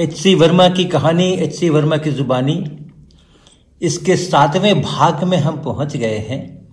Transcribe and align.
H 0.00 0.12
C 0.12 0.34
Verma 0.34 0.68
की 0.68 0.84
कहानी, 0.84 1.30
H 1.32 1.54
C 1.54 1.68
Verma 1.70 1.96
की 1.96 2.10
जुबानी। 2.10 2.64
इसके 3.82 4.16
सातवें 4.16 4.82
भाग 4.82 5.22
में 5.24 5.36
हम 5.38 5.62
पहुँच 5.62 5.96
गए 5.96 6.18
हैं 6.18 6.68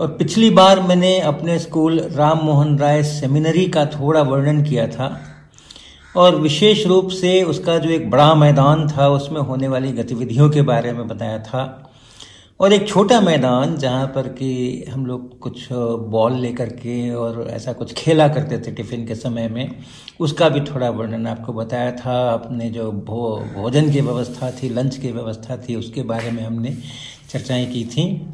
और 0.00 0.08
पिछली 0.08 0.50
बार 0.50 0.80
मैंने 0.80 1.18
अपने 1.20 1.58
स्कूल 1.58 2.00
राम 2.00 2.38
मोहन 2.38 2.78
राय 2.78 3.02
सेमिनरी 3.02 3.64
का 3.64 3.84
थोड़ा 3.86 4.22
वर्णन 4.22 4.62
किया 4.64 4.86
था 4.86 5.20
और 6.16 6.36
विशेष 6.36 6.86
रूप 6.86 7.08
से 7.08 7.42
उसका 7.42 7.78
जो 7.78 7.90
एक 7.90 8.10
बड़ा 8.10 8.34
मैदान 8.34 8.88
था, 8.88 9.08
उसमें 9.08 9.40
होने 9.40 9.68
वाली 9.68 9.92
गतिविधियों 9.92 10.50
के 10.50 10.62
बारे 10.62 10.92
में 10.92 11.08
बताया 11.08 11.38
था। 11.38 11.87
और 12.60 12.72
एक 12.72 12.88
छोटा 12.88 13.20
मैदान 13.20 13.76
जहाँ 13.76 14.06
पर 14.06 14.28
कि 14.28 14.84
हम 14.90 15.06
लोग 15.06 15.38
कुछ 15.38 15.68
बॉल 15.72 16.32
लेकर 16.32 16.68
के 16.68 17.10
और 17.10 17.48
ऐसा 17.50 17.72
कुछ 17.72 17.92
खेला 17.92 18.28
करते 18.28 18.58
थे 18.58 18.72
टिफ़िन 18.72 19.06
के 19.06 19.14
समय 19.14 19.48
में। 19.48 19.76
उसका 20.20 20.48
भी 20.48 20.60
थोड़ा 20.60 20.90
वर्णन 20.90 21.26
आपको 21.26 21.52
बताया 21.52 21.92
था। 21.92 22.30
अपने 22.30 22.70
जो 22.70 22.92
भो, 22.92 23.44
भोजन 23.56 23.90
की 23.92 24.00
व्यवस्था 24.00 24.50
थी, 24.50 24.68
लंच 24.68 24.96
की 24.96 25.12
व्यवस्था 25.12 25.56
थी, 25.56 25.76
उसके 25.76 26.02
बारे 26.02 26.30
में 26.30 26.42
हमने 26.42 26.76
चर्चाएँ 27.30 27.66
की 27.66 27.84
थी। 27.84 28.28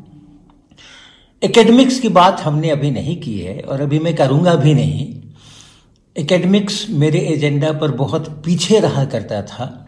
एकेडमिक्स 1.43 2.01
की 2.01 2.09
बात 2.09 2.41
हमने 2.41 2.71
अभी 2.71 2.91
नहीं 2.91 3.21
की 3.21 3.39
है 3.39 3.61
और 3.61 3.81
अभी 3.81 3.99
मैं 3.99 4.15
करूँगा 4.15 4.55
भी 4.55 4.75
नहीं। 4.75 5.23
एकेडमिक्स 6.17 6.87
मेरे 6.91 7.19
एजेंडा 7.19 7.73
पर 7.73 7.91
बहुत 7.91 8.43
पीछे 8.45 8.81
रहा 8.81 9.05
करता 9.05 9.43
था। 9.43 9.84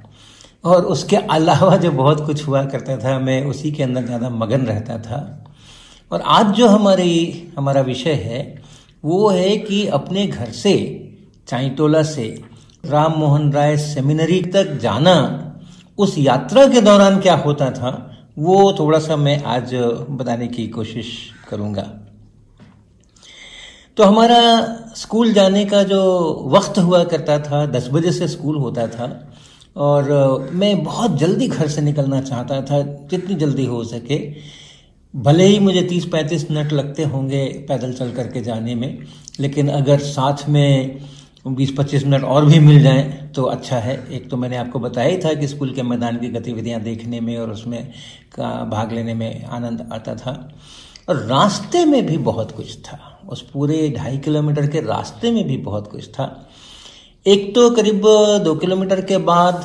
और 0.66 0.84
उसके 0.84 1.16
अलावा 1.16 1.77
जो 1.77 1.91
बहुत 1.91 2.27
कुछ 2.27 2.47
हुआ 2.47 2.65
करता 2.65 2.97
था, 2.97 3.19
मैं 3.19 3.45
उसी 3.45 3.73
के 3.73 3.83
अंदर 3.83 4.05
ज़्यादा 4.05 4.30
मगन 4.30 4.61
रहता 4.61 4.98
था। 4.98 5.47
और 6.12 6.20
आज 6.20 6.47
जो 6.47 6.69
हमारी, 6.69 7.52
हमारा 7.59 7.80
विषय 7.80 8.12
है, 8.12 8.62
वो 9.05 9.29
है 9.29 9.56
कि 9.56 9.87
अपने 9.87 10.27
घर 10.27 10.51
से 10.51 10.75
चाईटोला 11.48 12.02
से, 12.02 12.45
राम 12.84 13.12
मोहन 13.12 13.52
राय 13.52 13.77
सेमिनरी 13.77 14.42
तक 14.42 14.79
जाना, 14.79 15.42
उस 15.98 16.19
यात्रा 16.19 16.67
के 16.67 16.80
दौरान 16.80 17.20
क्या 17.20 17.36
होता 17.36 17.70
था, 17.70 17.92
वो 18.39 18.73
थोड़ा 18.78 18.98
सा 18.98 19.17
मैं 19.17 19.42
आज 19.45 19.75
बताने 20.11 20.48
की 20.48 20.67
कोशिश 20.69 21.30
करूँगा। 21.51 21.83
तो 23.97 24.05
हमारा 24.05 24.41
स्कूल 24.97 25.33
जाने 25.33 25.64
का 25.64 25.83
जो 25.83 26.01
वक्त 26.47 26.78
हुआ 26.78 27.05
करता 27.05 27.39
था, 27.39 27.67
दस 27.67 27.89
बजे 27.92 28.12
से 28.12 28.28
स्कूल 28.28 28.56
होता 28.56 28.86
था 28.86 29.06
और 29.77 30.50
मैं 30.52 30.84
बहुत 30.84 31.16
जल्दी 31.19 31.48
घर 31.48 31.69
से 31.69 31.80
निकलना 31.80 32.20
चाहता 32.20 32.60
था, 32.60 32.82
जितनी 32.82 33.34
जल्दी 33.34 33.64
हो 33.64 33.83
सके। 33.84 34.18
भले 35.14 35.44
ही 35.44 35.58
मुझे 35.58 35.83
तीस 35.83 36.05
पैंतीस 36.05 36.50
मिनट 36.50 36.72
लगते 36.72 37.05
होंगे 37.05 37.44
पैदल 37.68 37.92
चल 37.92 38.12
करके 38.12 38.41
जाने 38.41 38.74
में, 38.74 38.98
लेकिन 39.41 39.68
अगर 39.68 39.98
साथ 39.98 40.48
में 40.48 41.00
बीस 41.46 41.74
पच्चीस 41.78 42.05
मिनट 42.05 42.24
और 42.24 42.44
भी 42.46 42.58
मिल 42.58 42.83
जाए 42.83 43.02
तो 43.34 43.42
अच्छा 43.42 43.78
है। 43.78 43.96
एक 44.12 44.30
तो 44.30 44.36
मैंने 44.36 44.56
आपको 44.56 44.78
बताया 44.78 45.08
ही 45.08 45.18
था 45.18 45.34
कि 45.34 45.48
स्कूल 45.48 45.72
के 45.74 45.83
मैदान 45.83 46.16
की 46.16 46.28
गतिविधियाँ 46.28 46.80
देखने 46.80 47.20
में 47.20 47.36
और 47.38 47.50
उसमें 47.50 47.86
का 48.34 48.48
भाग 48.64 48.92
लेने 48.92 49.14
में 49.14 49.44
आनंद 49.44 49.88
आता 49.92 50.14
था। 50.14 50.33
और 51.08 51.16
रास्ते 51.16 51.84
में 51.84 52.06
भी 52.06 52.16
बहुत 52.18 52.52
कुछ 52.52 52.77
था। 52.78 53.20
उस 53.28 53.42
पूरे 53.50 53.94
ढाई 53.96 54.18
किलोमीटर 54.18 54.66
के 54.66 54.80
रास्ते 54.80 55.30
में 55.30 55.44
भी 55.44 55.56
बहुत 55.56 55.90
कुछ 55.90 56.08
था। 56.08 56.48
एक 57.27 57.55
तो 57.55 57.70
करीब 57.70 58.02
दो 58.44 58.55
किलोमीटर 58.55 59.00
के 59.00 59.16
बाद 59.19 59.64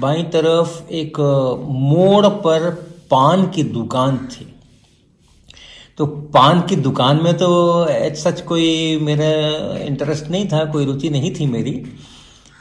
बाई 0.00 0.22
तरफ़ 0.22 0.92
एक 0.92 1.20
मोड़ 1.68 2.26
पर 2.26 2.68
पान 3.10 3.46
की 3.50 3.62
दुकान 3.62 4.16
थी। 4.26 4.46
तो 5.98 6.06
पान 6.06 6.60
की 6.60 6.76
दुकान 6.76 7.22
में 7.24 7.32
तो 7.34 7.48
सच 8.16 8.40
कोई 8.40 8.98
मेरा 9.02 9.30
इंटरेस्ट 9.78 10.28
नहीं 10.28 10.48
था, 10.48 10.64
कोई 10.64 10.84
रुचि 10.84 11.10
नहीं 11.10 11.34
थी 11.34 11.46
मेरी। 11.46 11.72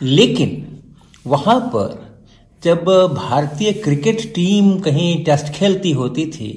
लेकिन 0.01 0.79
वहाँ 1.27 1.59
पर 1.75 2.23
जब 2.63 2.85
भारतीय 3.13 3.71
क्रिकेट 3.73 4.21
टीम 4.35 4.79
कहीं 4.79 5.23
टेस्ट 5.23 5.53
खेलती 5.53 5.91
होती 5.91 6.25
थी 6.27 6.49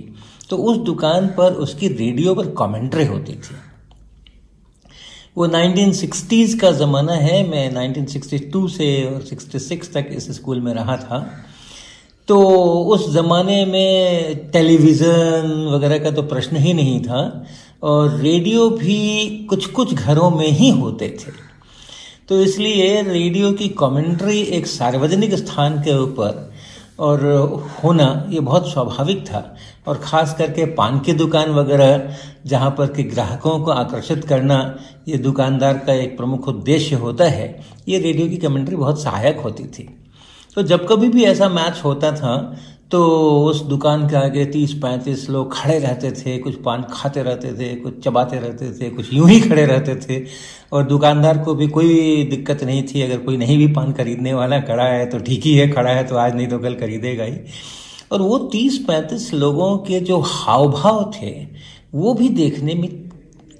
तो 0.51 0.57
उस 0.57 0.77
दुकान 0.85 1.27
पर 1.29 1.53
उसकी 1.65 1.89
रेडियो 1.89 2.35
पर 2.35 2.55
कमेंट्री 2.59 3.07
होती 3.07 3.33
थी। 3.35 3.57
वो 5.37 5.47
1960s 5.47 6.55
का 6.61 6.71
ज़माना 6.71 7.13
है। 7.13 7.49
मैं 7.49 7.71
1962 7.71 8.69
से 8.69 9.05
और 9.05 9.23
66 9.23 9.93
तक 9.95 10.09
इस 10.13 10.31
स्कूल 10.31 10.61
में 10.61 10.75
रहा 10.75 10.97
था। 10.97 11.27
तो 12.29 12.39
उस 12.85 13.11
ज़माने 13.11 13.65
में 13.67 14.51
टेलीविज़न 14.51 15.69
वगैरह 15.75 15.99
का 15.99 16.11
तो 16.11 16.23
प्रश्न 16.23 16.57
ही 16.57 16.75
नहीं 16.75 17.01
था 17.03 17.47
और 17.83 18.19
रेडियो 18.21 18.71
भी 18.71 19.29
कुछ 19.51 19.67
कुछ 19.67 19.95
घरों 19.95 20.31
में 20.31 20.49
ही 20.49 20.71
होते 20.71 21.09
थे। 21.09 21.33
तो 22.29 22.41
इसलिए 22.41 23.03
रेडियो 23.03 23.53
की 23.53 23.69
कमेंट्री 23.69 24.41
एक 24.41 24.67
सार्वजनिक 24.67 25.35
स्थान 25.35 25.79
के 25.79 25.99
ऊपर 25.99 26.52
और 27.03 27.23
होना 27.85 28.07
ये 28.31 28.41
बहुत 28.41 28.71
स्वाभाविक 28.73 29.25
था। 29.27 29.43
और 29.87 29.97
ख़ास 29.97 30.35
करके 30.39 30.65
पान 30.75 30.99
की 30.99 31.13
दुकान 31.13 31.51
वगैरह, 31.51 32.15
जहाँ 32.47 32.71
पर 32.71 32.87
कि 32.87 33.03
ग्राहकों 33.05 33.59
को 33.61 33.71
आकर्षित 33.71 34.25
करना, 34.25 34.59
ये 35.09 35.19
दुकानदार 35.19 35.79
का 35.79 35.93
एक 35.93 36.17
प्रमुख 36.17 36.49
उद्देश्य 36.49 36.97
होता 36.97 37.25
है, 37.25 37.49
ये 37.89 37.99
रेडियो 37.99 38.29
की 38.29 38.37
कमेंट्री 38.37 38.77
बहुत 38.77 39.03
सहायक 39.03 39.41
होती 39.41 39.65
थी। 39.69 39.89
तो 40.57 40.63
जब 40.63 40.87
कभी 40.89 41.09
भी 41.09 41.25
ऐसा 41.25 41.49
मैच 41.49 41.81
होता 41.85 42.13
था 42.13 42.35
तो 42.93 43.01
उस 43.45 43.61
दुकान 43.63 44.09
के 44.09 44.17
आगे 44.17 44.45
तीस 44.47 44.73
पैंतीस 44.73 45.29
लोग 45.31 45.53
खड़े 45.53 45.79
रहते 45.79 46.11
थे, 46.11 46.39
कुछ 46.39 46.55
पान 46.55 46.85
खाते 46.91 47.23
रहते 47.23 47.53
थे, 47.53 47.75
कुछ 47.77 48.03
चबाते 48.05 48.37
रहते 48.37 48.71
थे, 48.73 48.91
कुछ 48.91 49.13
यूँ 49.15 49.29
ही 49.29 49.41
खड़े 49.41 49.65
रहते 49.67 49.95
थे। 49.97 50.25
और 50.73 50.83
दुकानदार 50.83 51.39
को 51.39 51.55
भी 51.55 51.69
कोई 51.69 52.25
दिक्कत 52.31 52.65
नहीं 52.65 52.83
थी, 52.83 53.03
अगर 53.03 53.19
कोई 53.19 53.37
नहीं 53.37 53.59
भी 53.59 53.67
पान 53.67 53.93
खरीदने 53.93 54.35
वाला 54.35 54.61
खड़ा 54.61 54.85
है 54.85 55.07
तो 55.11 55.19
ठीक 55.19 55.45
ही 55.45 55.55
है, 55.55 55.69
खड़ा 55.69 55.91
है 55.91 56.05
तो 56.05 56.17
आज 56.17 56.35
नहीं 56.37 56.47
तो 56.47 56.59
कल 56.59 56.75
खरीदेगा 56.75 57.25
ही। 57.25 57.37
और 58.13 58.23
वो 58.23 58.39
तीस 58.39 58.79
पैंतीस 58.79 59.33
लोगों 59.35 59.77
के 59.79 60.01
जो 60.01 60.21
हाव 60.21 60.71
भाव 60.73 61.13
थे, 61.17 61.31
वो 61.95 62.15
भी 62.15 62.29
देखने 62.29 62.75
में 62.75 62.89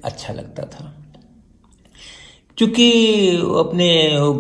अच्छा 0.05 0.33
लगता 0.33 0.63
था। 0.63 1.02
क्योंकि 2.63 3.37
अपने 3.59 3.87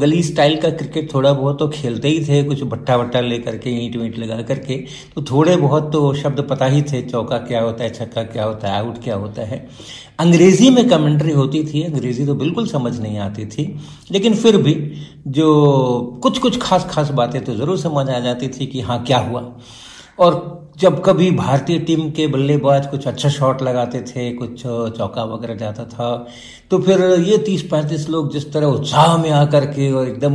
गली 0.00 0.22
स्टाइल 0.22 0.56
का 0.62 0.68
क्रिकेट 0.70 1.12
थोड़ा 1.14 1.32
बहुत 1.32 1.58
तो 1.58 1.66
खेलते 1.68 2.08
ही 2.08 2.20
थे, 2.26 2.42
कुछ 2.44 2.62
बट्टा 2.64 2.96
वट्टा 2.96 3.20
लेकर 3.20 3.56
के 3.58 3.70
ईंट 3.76 3.96
वींट 3.96 4.18
लगा 4.18 4.40
करके 4.42 4.76
तो 5.14 5.22
थोड़े 5.30 5.56
बहुत 5.56 5.90
तो 5.92 6.12
शब्द 6.14 6.40
पता 6.50 6.66
ही 6.66 6.82
थे, 6.82 7.02
चौका 7.02 7.38
क्या 7.40 7.62
होता 7.62 7.84
है, 7.84 7.90
छक्का 7.90 8.22
क्या 8.24 8.44
होता 8.44 8.68
है, 8.68 8.78
आउट 8.78 9.02
क्या 9.04 9.14
होता 9.14 9.42
है। 9.42 9.66
अंग्रेज़ी 10.20 10.70
में 10.70 10.88
कमेंट्री 10.88 11.32
होती 11.32 11.64
थी, 11.64 11.82
अंग्रेज़ी 11.82 12.26
तो 12.26 12.34
बिल्कुल 12.34 12.66
समझ 12.68 12.98
नहीं 13.00 13.18
आती 13.18 13.46
थी, 13.46 13.64
लेकिन 14.10 14.34
फिर 14.34 14.56
भी 14.58 14.74
जो 15.28 16.20
कुछ 16.22 16.38
कुछ 16.38 16.60
खास 16.62 16.86
खास 16.90 17.10
बातें 17.12 17.44
तो 17.44 17.54
ज़रूर 17.54 17.78
समझ 17.78 18.08
आ 18.08 18.20
जाती 18.20 18.48
थी 18.50 18.66
कि 18.66 18.80
हाँ 18.80 19.02
क्या 19.04 19.18
हुआ। 19.20 19.50
और 20.18 20.61
जब 20.76 21.02
कभी 21.04 21.30
भारतीय 21.30 21.78
टीम 21.78 22.10
के 22.10 22.26
बल्लेबाज 22.26 22.86
कुछ 22.86 23.06
अच्छा 23.06 23.28
शॉट 23.28 23.62
लगाते 23.62 24.00
थे, 24.02 24.32
कुछ 24.32 24.62
चौका 24.62 25.24
वगैरह 25.24 25.54
जाता 25.54 25.84
था 25.84 26.08
तो 26.70 26.78
फिर 26.78 27.00
ये 27.20 27.38
तीस 27.38 27.62
पैंतीस 27.70 28.08
लोग 28.08 28.32
जिस 28.32 28.52
तरह 28.52 28.66
उत्साह 28.66 29.16
में 29.18 29.30
आकर 29.30 29.66
के 29.66 29.90
और 29.92 30.08
एकदम 30.08 30.34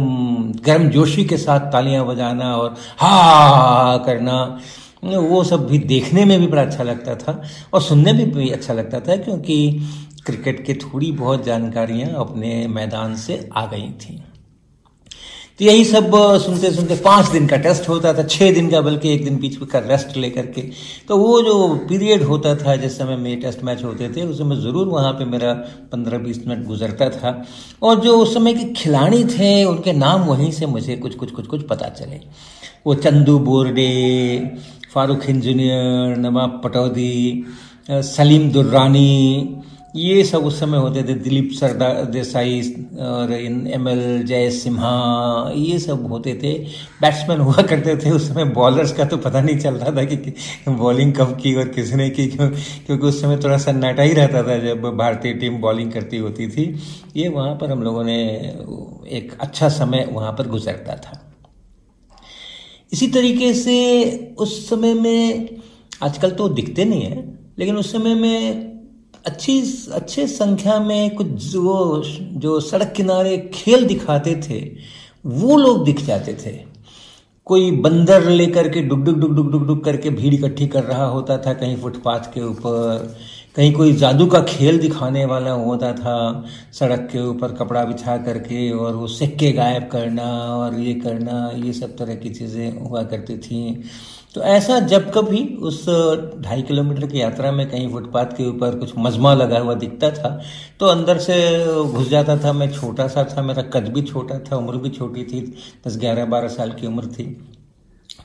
गर्म 0.66 0.88
जोशी 0.90 1.26
के 1.26 1.38
साथ 1.38 1.72
तालियाँ 1.72 2.06
बजाना 2.08 2.56
और 2.58 2.76
हा 3.00 3.98
करना, 4.06 4.38
वो 5.04 5.44
सब 5.44 5.68
भी 5.68 5.80
देखने 5.80 6.26
में 6.26 6.40
भी 6.40 6.48
बड़ा 6.48 6.62
अच्छा 6.62 6.84
लगता 6.84 7.16
था 7.16 7.42
और 7.74 7.82
सुनने 7.82 8.14
में 8.14 8.32
भी 8.32 8.50
अच्छा 8.50 8.74
लगता 8.74 9.00
था 9.00 9.16
क्योंकि 9.16 9.58
क्रिकेट 10.26 10.66
के 10.66 10.74
थोड़ी 10.76 11.12
बहुत 11.12 11.46
जानकारियाँ 11.46 12.10
अपने 12.20 12.68
मैदान 12.68 13.16
से 13.16 13.50
आ 13.56 13.66
गई 13.66 13.90
थी। 14.02 14.22
तो 15.60 15.66
यही 15.66 15.84
सब 15.86 16.12
सुनते 16.42 16.72
सुनते 16.72 16.96
पाँच 16.96 17.28
दिन 17.28 17.48
का 17.48 17.58
टेस्ट 17.58 17.88
होता 17.90 18.14
था 18.14 18.24
छः 18.24 18.54
दिन 18.54 18.70
का 18.72 18.82
बल्कि 18.82 19.14
एक 19.14 19.24
दिन 19.24 19.38
बीच 19.40 19.56
का 19.72 19.80
रेस्ट 19.80 20.18
लेकर 20.18 20.46
के। 20.48 20.62
तो 21.08 21.18
वो 21.18 21.42
जो 21.42 21.68
पीरियड 21.90 22.24
होता 22.24 22.54
था, 22.56 22.76
जिस 22.76 22.98
समय 22.98 23.16
मेरे 23.18 23.36
टेस्ट 23.42 23.64
मैच 23.64 23.84
होते 23.84 24.10
थे, 24.10 24.22
उस 24.22 24.38
समय 24.38 24.56
ज़रूर 24.56 24.88
वहाँ 24.88 25.12
पे 25.14 25.26
मेरा 25.26 25.54
पंद्रह 25.92 26.18
बीस 26.18 26.42
मिनट 26.48 26.66
गुजरता 26.68 27.10
था। 27.10 27.32
और 27.82 28.00
जो 28.02 28.18
उस 28.18 28.34
समय 28.34 28.54
के 28.54 28.64
खिलाड़ी 28.74 29.24
थे, 29.26 29.64
उनके 29.64 29.94
नाम 29.94 30.24
वहीं 30.24 30.52
से 30.52 30.66
मुझे 30.68 30.96
कुछ 30.98 31.16
कुछ 31.16 31.32
कुछ 31.32 31.48
कुछ 31.48 31.68
पता 31.68 31.90
चले। 31.92 32.20
वो 32.86 32.96
चंदू 32.96 33.38
बोरडे 33.40 33.92
फारूक 34.94 35.26
इंजीनियर, 35.30 36.18
नवाब 36.18 36.62
पटौदी 36.64 37.46
सलीम 37.92 38.50
दुर्रानी 38.52 39.56
ये 39.96 40.24
सब 40.24 40.46
उस 40.46 40.60
समय 40.60 40.78
होते 40.78 41.02
थे, 41.04 41.14
दिलीप 41.16 41.50
सरदार 41.52 42.04
देसाई, 42.06 42.60
और 43.02 43.32
इन 43.34 43.68
एम 43.68 43.88
एल 43.88 44.24
जय 44.26 44.50
सिम्हा, 44.52 45.52
ये 45.56 45.78
सब 45.80 46.06
होते 46.08 46.34
थे। 46.44 46.54
बैट्समैन 47.02 47.40
हुआ 47.40 47.62
करते 47.62 47.96
थे, 47.96 48.12
उस 48.12 48.28
समय 48.30 48.46
बॉलर्स 48.54 48.92
का 48.94 49.06
तो 49.06 49.18
पता 49.18 49.42
नहीं 49.42 49.58
चल 49.60 49.74
रहा 49.74 49.92
था 49.92 50.04
कि 50.04 50.34
बॉलिंग 50.70 51.14
कब 51.14 51.36
की 51.42 51.56
और 51.56 51.70
किसने 51.70 52.10
की, 52.10 52.28
क्यों, 52.28 52.50
क्योंकि 52.86 53.08
उस 53.08 53.22
समय 53.22 53.38
थोड़ा 53.38 53.58
सा 53.58 53.72
सन्नाटा 53.72 54.04
ही 54.04 54.14
रहता 54.14 54.44
था 54.44 54.58
जब 54.60 54.86
भारतीय 54.98 55.34
टीम 55.34 55.58
बॉलिंग 55.58 55.92
करती 55.92 56.18
होती 56.18 56.48
थी। 56.48 56.74
ये 57.16 57.28
वहाँ 57.30 57.56
पर 57.56 57.72
हम 57.72 57.84
लोगों 57.84 58.04
ने 58.04 58.22
एक 59.18 59.38
अच्छा 59.40 59.70
समय 59.70 60.08
वहाँ 60.12 60.32
पर 60.32 60.48
गुजरता 60.48 60.96
था। 60.98 61.22
इसी 62.94 63.08
तरीके 63.08 63.54
से 63.54 64.36
उस 64.38 64.70
समय 64.70 64.94
में, 64.94 65.50
आजकल 66.04 66.32
तो 66.32 66.50
दिखते 66.50 66.86
नहीं 66.86 67.02
है, 67.02 67.24
लेकिन 67.60 67.78
उस 67.78 67.92
समय 67.92 68.16
में 68.16 68.77
अच्छी, 69.28 69.62
अच्छे 69.94 70.28
संख्या 70.28 70.80
में 70.80 71.16
कुछ 71.16 71.56
वो 71.56 72.04
जो 72.38 72.60
सड़क 72.62 72.94
किनारे 72.98 73.38
खेल 73.54 73.86
दिखाते 73.88 74.36
थे, 74.42 74.60
वो 75.26 75.58
लोग 75.58 75.84
दिख 75.86 76.06
जाते 76.06 76.34
थे। 76.46 76.56
कोई 77.48 77.72
बंदर 77.82 78.30
लेकर 78.30 78.68
के 78.70 78.82
डुग 78.82 79.04
डुग 79.04 79.20
डुग 79.20 79.36
डुग 79.36 79.52
डुग 79.52 79.68
डुग 79.68 79.84
करके 79.84 80.10
भीड़ 80.12 80.34
इकट्ठी 80.34 80.68
कर 80.68 80.84
रहा 80.84 81.06
होता 81.06 81.38
था, 81.38 81.54
कहीं 81.54 81.76
फुटपाथ 81.78 82.34
के 82.34 82.42
ऊपर, 82.42 83.16
कहीं 83.56 83.72
कोई 83.74 83.94
जादू 83.94 84.26
का 84.28 84.42
खेल 84.42 84.80
दिखाने 84.80 85.24
वाला 85.26 85.52
होता 85.52 85.92
था, 85.94 86.46
सड़क 86.74 87.08
के 87.12 87.20
ऊपर 87.20 87.54
कपड़ा 87.54 87.84
बिछा 87.86 88.18
करके 88.18 88.70
और 88.72 88.96
वो 88.96 89.08
सिक्के 89.08 89.52
गायब 89.52 89.88
करना 89.92 90.28
और 90.56 90.80
ये 90.80 90.94
करना, 90.96 91.52
ये 91.56 91.74
सब 91.74 91.96
तरह 91.98 92.16
की 92.16 92.30
चीज़ें 92.30 92.80
हुआ 92.80 93.04
करती 93.04 93.38
थी। 93.38 93.84
तो 94.36 94.42
ऐसा 94.44 94.80
जब 94.88 95.10
कभी 95.12 95.42
उस 95.62 95.86
ढाई 96.42 96.62
किलोमीटर 96.62 97.08
की 97.08 97.22
यात्रा 97.22 97.52
में 97.52 97.70
कहीं 97.70 97.90
फुटपाथ 97.92 98.36
के 98.38 98.46
ऊपर 98.46 98.78
कुछ 98.80 98.92
मजमा 98.98 99.34
लगा 99.34 99.60
हुआ 99.60 99.74
दिखता 99.76 100.10
था 100.12 100.30
तो 100.80 100.86
अंदर 100.86 101.18
से 101.18 101.36
घुस 101.84 102.10
जाता 102.10 102.38
था 102.38 102.54
मैं, 102.54 102.72
छोटा 102.72 103.08
सा 103.08 103.24
था 103.32 103.42
मेरा, 103.42 103.62
कद 103.64 103.88
भी 103.94 104.02
छोटा 104.04 104.40
था, 104.42 104.56
उम्र 104.56 104.78
भी 104.78 104.90
छोटी 104.90 105.24
थी, 105.24 105.42
दस 105.88 105.98
ग्यारह 106.00 106.26
बारह 106.26 106.48
साल 106.50 106.72
की 106.72 106.88
उम्र 106.88 107.08
थी। 107.08 107.26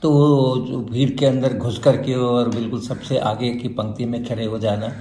तो 0.01 0.11
वो 0.11 0.65
जो 0.67 0.79
भीड़ 0.83 1.09
के 1.09 1.25
अंदर 1.25 1.53
घुस 1.55 1.77
करके 1.79 2.15
और 2.15 2.49
बिल्कुल 2.49 2.81
सबसे 2.81 3.17
आगे 3.19 3.49
की 3.55 3.67
पंक्ति 3.71 4.05
में 4.05 4.23
खड़े 4.25 4.45
हो 4.45 4.59
जाना 4.59 4.91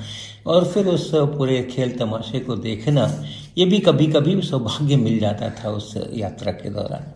और 0.47 0.65
फिर 0.65 0.87
उस 0.89 1.11
पूरे 1.15 1.63
खेल 1.65 1.97
तमाशे 1.99 2.41
को 2.41 2.57
देखना, 2.59 3.07
ये 3.59 3.65
भी 3.65 3.79
कभी 3.81 4.07
कभी 4.07 4.41
सौभाग्य 4.43 4.97
मिल 4.97 5.19
जाता 5.19 5.51
था 5.55 5.71
उस 5.71 5.95
यात्रा 6.15 6.53
के 6.53 6.71
दौरान। 6.71 7.13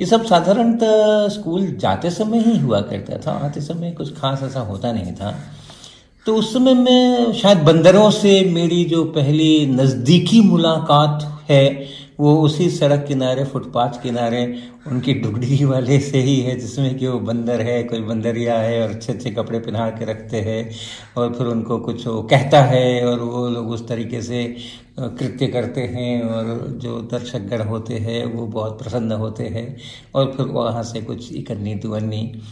ये 0.00 0.06
सब 0.06 0.24
साधारणतः 0.24 1.28
स्कूल 1.28 1.66
जाते 1.80 2.10
समय 2.10 2.38
ही 2.38 2.58
हुआ 2.58 2.80
करता 2.80 3.16
था, 3.16 3.32
आते 3.46 3.60
समय 3.60 3.90
कुछ 3.90 4.14
खास 4.16 4.42
ऐसा 4.42 4.60
होता 4.60 4.92
नहीं 4.92 5.12
था। 5.12 5.34
तो 6.26 6.34
उस 6.34 6.52
समय 6.52 6.74
मैं 6.74 7.32
शायद 7.32 7.58
बंदरों 7.58 8.10
से 8.10 8.40
मेरी 8.52 8.84
जो 8.84 9.04
पहली 9.04 9.66
नज़दीकी 9.66 10.40
मुलाकात 10.40 11.42
है 11.50 11.88
वो 12.22 12.34
उसी 12.36 12.68
सड़क 12.70 13.04
किनारे, 13.08 13.44
फुटपाथ 13.44 14.02
किनारे, 14.02 14.42
उनकी 14.86 15.14
डुगडी 15.14 15.64
वाले 15.72 15.98
से 16.00 16.18
ही 16.18 16.38
है, 16.40 16.54
जिसमें 16.56 16.94
कि 16.98 17.06
वो 17.06 17.18
बंदर 17.20 17.60
है, 17.60 17.82
कोई 17.84 18.00
बंदरिया 18.02 18.58
है 18.58 18.82
और 18.82 18.90
अच्छे 18.90 19.12
अच्छे 19.12 19.30
कपड़े 19.30 19.58
पहना 19.58 19.88
के 19.90 20.04
रखते 20.04 20.40
हैं 20.40 20.60
और 21.16 21.34
फिर 21.34 21.46
उनको 21.46 21.78
कुछ 21.78 22.06
वो 22.06 22.22
कहता 22.22 22.62
है 22.62 23.04
और 23.06 23.20
वो 23.20 23.48
लोग 23.48 23.70
उस 23.70 23.86
तरीके 23.88 24.22
से 24.22 24.44
कृत्य 24.98 25.46
करते 25.48 25.80
हैं 25.80 26.22
और 26.22 26.66
जो 26.82 27.00
दर्शकगण 27.12 27.66
होते 27.66 27.98
हैं, 27.98 28.24
वो 28.24 28.46
बहुत 28.46 28.78
प्रसन्न 28.78 29.12
होते 29.12 29.44
हैं 29.48 29.76
और 30.14 30.32
फिर 30.36 30.46
वहाँ 30.46 30.82
से 30.82 31.00
कुछ 31.02 31.32
इकन्नी 31.32 31.74
दुवन्नी 31.74 32.42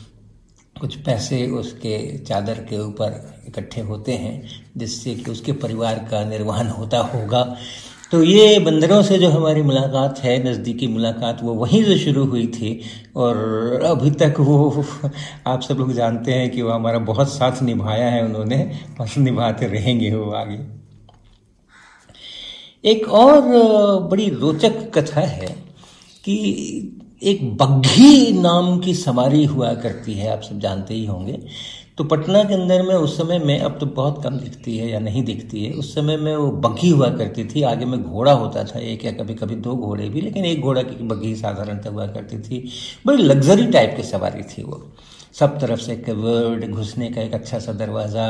कुछ 0.77 0.95
पैसे 0.97 1.47
उसके 1.51 1.97
चादर 2.19 2.59
के 2.69 2.79
ऊपर 2.79 3.43
इकट्ठे 3.49 3.81
होते 3.81 4.13
हैं, 4.13 4.43
जिससे 4.77 5.15
कि 5.15 5.31
उसके 5.31 5.53
परिवार 5.53 5.99
का 6.11 6.25
निर्वहन 6.25 6.69
होता 6.69 6.99
होगा। 6.99 7.43
तो 8.11 8.23
ये 8.23 8.59
बंदरों 8.59 9.03
से 9.03 9.19
जो 9.19 9.29
हमारी 9.31 9.62
मुलाकात 9.62 10.19
है, 10.19 10.33
नज़दीकी 10.45 10.87
मुलाकात, 10.87 11.43
वो 11.43 11.53
वहीं 11.55 11.83
से 11.85 11.99
शुरू 11.99 12.25
हुई 12.25 12.47
थी 12.47 12.71
और 13.17 13.83
अभी 13.87 14.11
तक 14.11 14.35
वो 14.39 14.85
आप 15.47 15.61
सब 15.62 15.79
लोग 15.79 15.93
जानते 15.93 16.33
हैं 16.33 16.51
कि 16.51 16.62
वो 16.62 16.71
हमारा 16.71 16.99
बहुत 16.99 17.29
साथ 17.29 17.62
निभाया 17.62 18.09
है 18.11 18.25
उन्होंने 18.25 18.59
और 19.01 19.09
निभाते 19.19 19.67
रहेंगे 19.67 20.15
वो 20.15 20.31
आगे। 20.33 20.59
एक 22.85 23.09
और 23.09 23.41
बड़ी 24.11 24.29
रोचक 24.31 24.91
कथा 24.95 25.21
है 25.21 25.55
कि 26.25 26.37
एक 27.23 27.57
बग्घी 27.57 28.33
नाम 28.33 28.79
की 28.81 28.95
सवारी 28.95 29.45
हुआ 29.45 29.73
करती 29.75 30.15
है, 30.15 30.31
आप 30.33 30.43
सब 30.43 30.61
जानते 30.61 30.95
ही 30.95 31.05
होंगे। 31.07 31.39
तो 32.00 32.05
पटना 32.05 32.43
के 32.44 32.55
अंदर 32.55 32.82
में 32.82 32.94
उस 32.94 33.17
समय 33.17 33.38
में 33.38 33.58
अब 33.61 33.76
तो 33.79 33.87
बहुत 33.87 34.23
कम 34.25 34.37
दिखती 34.38 34.76
है 34.79 34.88
या 34.91 34.99
नहीं 34.99 35.23
दिखती 35.25 35.64
है। 35.64 35.73
उस 35.73 35.94
समय 35.94 36.17
में 36.17 36.35
वो 36.37 36.50
बग्घी 36.58 36.88
हुआ 36.88 37.08
करती 37.08 37.44
थी। 37.44 37.62
आगे 37.62 37.85
में 37.85 38.02
घोड़ा 38.02 38.32
होता 38.32 38.62
था, 38.64 38.79
एक 38.81 39.05
या 39.05 39.11
कभी 39.12 39.35
कभी 39.35 39.55
दो 39.56 39.75
घोड़े 39.76 40.08
भी, 40.08 40.20
लेकिन 40.20 40.44
एक 40.44 40.61
घोड़ा 40.61 40.82
की 40.82 41.05
बग्घी 41.05 41.35
साधारणतः 41.37 41.91
हुआ 41.91 42.06
करती 42.06 42.38
थी। 42.38 42.69
बड़ी 43.06 43.23
लग्जरी 43.23 43.67
टाइप 43.67 43.94
की 43.97 44.02
सवारी 44.02 44.43
थी 44.43 44.62
वो। 44.62 44.81
सब 45.32 45.58
तरफ़ 45.61 45.81
से 45.81 45.97
कवर्ड, 45.97 46.64
घुसने 46.70 47.08
का 47.08 47.20
एक 47.23 47.35
अच्छा 47.35 47.58
सा 47.58 47.73
दरवाज़ा, 47.73 48.26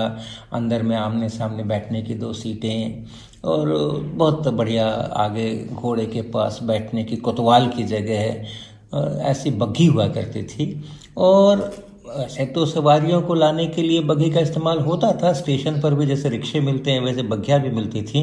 अंदर 0.52 0.82
में 0.82 0.96
आमने 0.96 1.28
सामने 1.28 1.64
बैठने 1.64 2.02
की 2.02 2.14
दो 2.14 2.32
सीटें, 2.32 3.04
और 3.44 3.68
बहुत 4.14 4.48
बढ़िया 4.48 4.88
आगे 5.16 5.52
घोड़े 5.64 6.06
के 6.06 6.22
पास 6.30 6.58
बैठने 6.62 7.04
की 7.04 7.16
कोतवाल 7.16 7.68
की 7.68 7.84
जगह 7.84 8.18
है 8.18 9.30
ऐसी 9.30 9.50
बग्घी 9.50 9.86
हुआ 9.86 10.08
करती 10.08 10.42
थी। 10.42 10.68
और 11.16 11.89
ऐसे 12.16 12.44
तो 12.46 12.64
सवारियों 12.66 13.20
को 13.22 13.34
लाने 13.34 13.66
के 13.66 13.82
लिए 13.82 14.00
बग्घी 14.02 14.30
का 14.30 14.40
इस्तेमाल 14.40 14.78
होता 14.78 15.12
था, 15.12 15.32
स्टेशन 15.32 15.80
पर 15.80 15.94
भी 15.94 16.06
जैसे 16.06 16.28
रिक्शे 16.28 16.60
मिलते 16.60 16.90
हैं, 16.90 17.00
वैसे 17.00 17.22
बग्घिया 17.22 17.58
भी 17.58 17.70
मिलती 17.70 18.02
थी। 18.02 18.22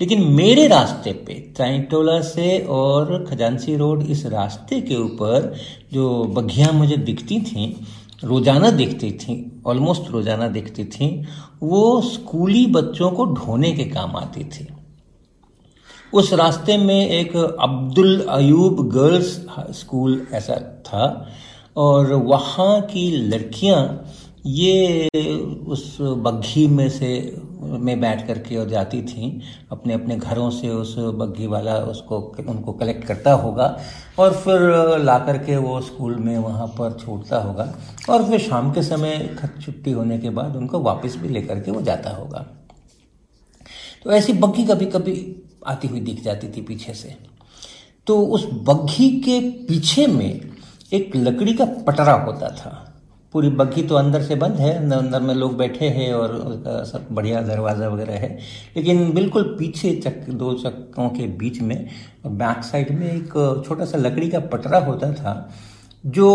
लेकिन 0.00 0.22
मेरे 0.32 0.66
रास्ते 0.68 1.12
पे, 1.12 1.34
चाइटोला 1.56 2.20
से 2.20 2.58
और 2.68 3.24
खजानसी 3.30 3.76
रोड 3.76 4.02
इस 4.02 4.24
रास्ते 4.26 4.80
के 4.80 4.96
ऊपर 4.96 5.54
जो 5.92 6.24
बग्घिया 6.24 6.72
मुझे 6.72 6.96
दिखती 6.96 7.40
थी, 7.40 7.74
रोज़ाना 8.24 8.70
दिखती 8.70 9.10
थी 9.12 9.62
ऑलमोस्ट 9.66 10.10
रोज़ाना 10.10 10.48
दिखती 10.48 10.84
थी, 10.84 11.26
वो 11.62 12.00
स्कूली 12.00 12.66
बच्चों 12.66 13.10
को 13.10 13.26
ढोने 13.34 13.72
के 13.72 13.84
काम 13.84 14.16
आती 14.16 14.44
थी। 14.44 14.66
उस 16.12 16.32
रास्ते 16.32 16.76
में 16.78 17.08
एक 17.08 17.36
अब्दुल 17.36 18.20
अयूब 18.20 18.88
गर्ल्स 18.88 19.34
स्कूल 19.70 20.26
ऐसा 20.32 20.54
था 20.86 21.06
और 21.76 22.12
वहाँ 22.12 22.80
की 22.82 23.10
लड़कियाँ 23.10 23.82
ये 24.46 25.08
उस 25.68 25.96
बग्घी 26.00 26.66
में 26.66 26.88
से, 26.90 27.08
में 27.60 28.00
बैठ 28.00 28.26
करके 28.26 28.56
और 28.56 28.68
जाती 28.68 29.00
थी। 29.02 29.40
अपने 29.72 29.94
अपने 29.94 30.16
घरों 30.16 30.50
से 30.50 30.68
उस 30.68 30.94
बग्घी 30.98 31.46
वाला 31.46 31.76
उसको, 31.76 32.18
उनको 32.48 32.72
कलेक्ट 32.72 33.04
करता 33.04 33.32
होगा 33.32 33.66
और 34.18 34.34
फिर 34.34 34.60
ला 34.98 35.18
करके 35.18 35.56
वो 35.56 35.80
स्कूल 35.80 36.16
में 36.16 36.36
वहाँ 36.38 36.66
पर 36.68 36.96
छोड़ता 37.00 37.38
होगा 37.38 37.74
और 38.10 38.24
फिर 38.24 38.40
शाम 38.40 38.72
के 38.72 38.82
समय 38.82 39.36
छुट्टी 39.62 39.92
होने 39.92 40.18
के 40.18 40.30
बाद 40.30 40.56
उनको 40.56 40.80
वापस 40.80 41.16
भी 41.16 41.28
लेकर 41.28 41.60
के 41.60 41.70
वो 41.70 41.82
जाता 41.82 42.10
होगा। 42.10 42.46
तो 44.04 44.12
ऐसी 44.12 44.32
बग्घी 44.32 44.64
कभी 44.64 44.86
कभी 44.86 45.14
आती 45.66 45.88
हुई 45.88 46.00
दिख 46.00 46.22
जाती 46.22 46.48
थी 46.48 46.62
पीछे 46.62 46.94
से। 46.94 47.16
तो 48.06 48.20
उस 48.22 48.46
बग्घी 48.64 49.08
के 49.20 49.40
पीछे 49.40 50.06
में 50.06 50.40
एक 50.92 51.16
लकड़ी 51.16 51.52
का 51.54 51.64
पटरा 51.86 52.12
होता 52.14 52.48
था। 52.50 52.84
पूरी 53.34 53.48
बग्घी 53.50 53.82
तो 53.82 53.94
अंदर 53.94 54.22
से 54.22 54.34
बंद 54.34 54.54
है 54.54 54.72
अंदर 54.76 55.20
में 55.20 55.34
लोग 55.34 55.56
बैठे 55.56 55.88
हैं 55.88 56.12
और 56.14 56.84
सब 56.86 57.06
बढ़िया 57.10 57.40
दरवाज़ा 57.42 57.88
वगैरह 57.88 58.14
है। 58.14 58.28
लेकिन 58.76 59.12
बिल्कुल 59.12 59.42
पीछे 59.58 59.92
चक, 59.96 60.28
दो 60.30 60.52
चक्कों 60.54 61.08
के 61.10 61.26
बीच 61.38 61.60
में, 61.62 61.88
बैक 62.26 62.62
साइड 62.64 62.90
में 62.98 63.06
एक 63.06 63.62
छोटा 63.66 63.84
सा 63.84 63.98
लकड़ी 63.98 64.28
का 64.28 64.40
पटरा 64.48 64.78
होता 64.78 65.12
था, 65.12 65.50
जो 66.06 66.30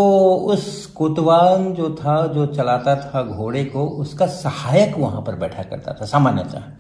उस 0.47 0.85
कोतवाल 0.87 1.65
जो 1.73 1.89
था, 1.95 2.25
जो 2.27 2.45
चलाता 2.45 2.95
था 2.95 3.23
घोड़े 3.25 3.63
को, 3.65 3.87
उसका 3.87 4.25
सहायक 4.27 4.97
वहाँ 4.97 5.21
पर 5.21 5.35
बैठा 5.35 5.63
करता 5.63 5.93
था, 5.93 6.05
सामान्यतः। 6.05 6.71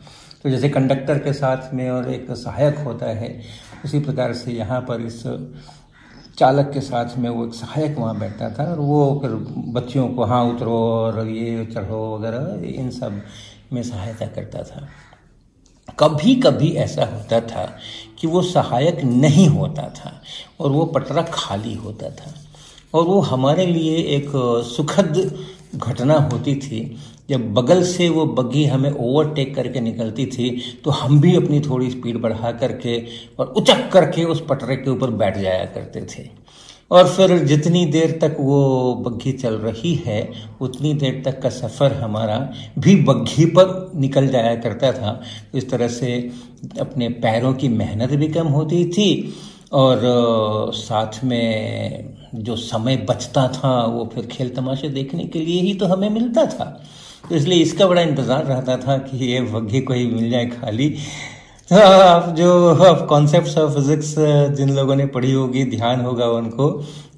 तो 0.43 0.49
जैसे 0.49 0.69
कंडक्टर 0.69 1.19
के 1.19 1.33
साथ 1.33 1.73
में 1.73 1.89
और 1.89 2.09
एक 2.11 2.31
सहायक 2.31 2.77
होता 2.77 3.05
है, 3.11 3.39
उसी 3.85 3.99
प्रकार 3.99 4.33
से 4.33 4.51
यहाँ 4.51 4.81
पर 4.81 5.01
इस 5.01 5.23
चालक 6.37 6.71
के 6.73 6.81
साथ 6.81 7.17
में 7.17 7.29
वो 7.29 7.45
एक 7.45 7.53
सहायक 7.53 7.97
वहाँ 7.99 8.19
बैठता 8.19 8.49
था 8.49 8.71
और 8.71 8.79
वो 8.79 9.19
फिर 9.21 9.31
बच्चियों 9.73 10.07
को 10.07 10.23
हाँ 10.23 10.43
उतरो 10.45 10.77
और 10.77 11.27
ये 11.27 11.65
चढ़ो 11.65 12.17
वगैरह, 12.17 12.67
इन 12.81 12.89
सब 12.89 13.21
में 13.73 13.83
सहायता 13.83 14.25
करता 14.25 14.63
था। 14.63 14.87
कभी 15.99 16.35
कभी 16.35 16.71
ऐसा 16.71 17.05
होता 17.05 17.39
था 17.39 17.77
कि 18.19 18.27
वो 18.27 18.41
सहायक 18.41 19.03
नहीं 19.03 19.47
होता 19.47 19.89
था 19.89 20.21
और 20.59 20.71
वो 20.71 20.85
पटरा 20.85 21.21
खाली 21.21 21.73
होता 21.73 22.09
था। 22.09 22.33
और 22.93 23.03
वो 23.03 23.19
हमारे 23.19 23.65
लिए 23.65 23.97
एक 23.97 24.31
सुखद 24.65 25.39
घटना 25.75 26.13
होती 26.13 26.55
थी 26.55 26.97
जब 27.29 27.53
बगल 27.53 27.83
से 27.83 28.07
वो 28.09 28.25
बग्घी 28.35 28.65
हमें 28.65 28.91
ओवरटेक 28.91 29.55
करके 29.55 29.79
निकलती 29.79 30.25
थी 30.25 30.49
तो 30.83 30.91
हम 30.91 31.19
भी 31.21 31.35
अपनी 31.35 31.59
थोड़ी 31.61 31.89
स्पीड 31.89 32.17
बढ़ा 32.21 32.51
करके 32.51 32.97
और 33.39 33.53
उचक 33.57 33.89
करके 33.93 34.23
उस 34.25 34.43
पटरे 34.49 34.75
के 34.75 34.89
ऊपर 34.89 35.09
बैठ 35.11 35.37
जाया 35.37 35.65
करते 35.65 36.01
थे। 36.07 36.27
और 36.91 37.07
फिर 37.07 37.37
जितनी 37.39 37.85
देर 37.85 38.11
तक 38.21 38.35
वो 38.39 38.93
बग्घी 38.95 39.31
चल 39.31 39.53
रही 39.53 39.93
है, 39.95 40.31
उतनी 40.61 40.93
देर 40.93 41.21
तक 41.25 41.41
का 41.41 41.49
सफ़र 41.49 41.93
हमारा 41.93 42.37
भी 42.79 42.95
बग्घी 43.03 43.45
पर 43.45 43.91
निकल 43.95 44.27
जाया 44.27 44.55
करता 44.55 44.91
था। 44.91 45.19
इस 45.55 45.69
तरह 45.69 45.87
से 45.87 46.17
अपने 46.79 47.09
पैरों 47.23 47.53
की 47.53 47.67
मेहनत 47.69 48.09
भी 48.11 48.27
कम 48.27 48.47
होती 48.47 48.83
थी 48.89 49.33
और 49.73 50.01
साथ 50.75 51.23
में 51.23 52.13
जो 52.35 52.55
समय 52.55 52.97
बचता 53.09 53.47
था, 53.47 53.85
वो 53.85 54.09
फिर 54.13 54.25
खेल 54.25 54.49
तमाशे 54.49 54.89
देखने 54.89 55.23
के 55.25 55.39
लिए 55.39 55.61
ही 55.61 55.73
तो 55.73 55.85
हमें 55.85 56.09
मिलता 56.09 56.45
था। 56.45 56.83
तो 57.23 57.35
इसलिए 57.35 57.61
इसका 57.61 57.87
बड़ा 57.87 58.01
इंतज़ार 58.01 58.43
रहता 58.45 58.75
था 58.77 58.97
कि 58.99 59.17
ये 59.25 59.39
बग्घी 59.43 59.81
कोई 59.81 60.05
मिल 60.07 60.29
जाए 60.29 60.45
खाली। 60.47 60.89
तो 61.71 61.79
आप 61.79 62.27
जो 62.35 63.05
कॉन्सेप्ट 63.07 63.57
ऑफ़ 63.57 63.73
फिजिक्स 63.73 64.13
जिन 64.57 64.75
लोगों 64.75 64.95
ने 64.95 65.05
पढ़ी 65.07 65.31
होगी, 65.31 65.63
ध्यान 65.65 66.01
होगा 66.01 66.25
उनको 66.31 66.69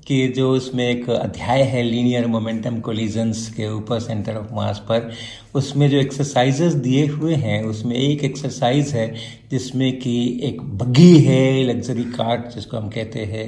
कि 0.08 0.28
जो 0.28 0.52
उसमें 0.52 0.84
एक 0.86 1.10
अध्याय 1.10 1.62
है 1.64 1.82
लीनियर 1.84 2.28
मोमेंटम 2.28 2.80
कोलिजन्स 2.80 3.48
के 3.50 3.70
ऊपर 3.70 4.00
सेंटर 4.00 4.36
ऑफ़ 4.36 4.54
मास 4.56 4.80
पर, 4.90 5.10
उसमें 5.56 5.90
जो 5.90 5.98
एक्सरसाइजेस 5.98 6.74
दिए 6.76 7.06
हुए 7.08 7.36
हैं, 7.36 7.64
उसमें 7.64 7.96
एक 7.96 8.24
एक्सरसाइज 8.24 8.94
है 8.96 9.08
जिसमें 9.52 9.92
कि 10.00 10.16
एक 10.44 10.62
बग्घी 10.78 11.18
है 11.20 11.64
लग्जरी 11.64 12.04
कार्ट 12.12 12.54
जिसको 12.56 12.78
हम 12.78 12.90
कहते 12.90 13.26
हैं। 13.26 13.48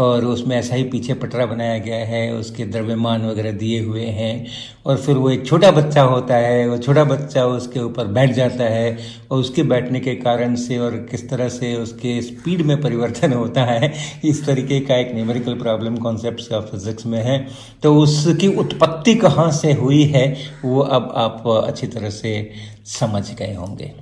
और 0.00 0.24
उसमें 0.24 0.56
ऐसा 0.56 0.74
ही 0.74 0.84
पीछे 0.84 1.14
पटरा 1.14 1.46
बनाया 1.46 1.78
गया 1.78 1.96
है, 1.96 2.34
उसके 2.34 2.64
द्रव्यमान 2.64 3.26
वगैरह 3.26 3.52
दिए 3.52 3.80
हुए 3.80 4.04
हैं, 4.04 4.46
और 4.86 4.96
फिर 4.96 5.16
वो 5.16 5.30
एक 5.30 5.46
छोटा 5.46 5.70
बच्चा 5.70 6.02
होता 6.02 6.36
है, 6.36 6.68
वो 6.68 6.78
छोटा 6.78 7.04
बच्चा 7.04 7.44
उसके 7.46 7.80
ऊपर 7.80 8.04
बैठ 8.04 8.32
जाता 8.32 8.64
है, 8.64 8.98
और 9.30 9.38
उसके 9.38 9.62
बैठने 9.62 10.00
के 10.00 10.14
कारण 10.14 10.54
से 10.54 10.78
और 10.78 10.96
किस 11.10 11.28
तरह 11.30 11.48
से 11.48 11.74
उसके 11.74 12.22
स्पीड 12.22 12.62
में 12.62 12.80
परिवर्तन 12.80 13.32
होता 13.32 13.64
है, 13.64 13.92
इस 14.24 14.46
तरीके 14.46 14.80
का 14.80 14.96
एक 14.96 15.14
न्यूमेरिकल 15.14 15.54
प्रॉब्लम 15.54 15.96
कॉन्सेप्ट 15.96 16.48
का 16.50 16.60
फिजिक्स 16.60 17.06
में 17.06 17.22
है। 17.22 17.46
तो 17.82 17.96
उसकी 17.96 18.48
उत्पत्ति 18.48 19.14
कहाँ 19.14 19.50
से 19.52 19.72
हुई 19.72 20.02
है, 20.04 20.36
वो 20.64 20.80
अब 20.80 21.12
आप 21.16 21.64
अच्छी 21.66 21.86
तरह 21.86 22.10
से 22.10 22.50
समझ 22.86 23.34
गए 23.34 23.54
होंगे। 23.54 23.99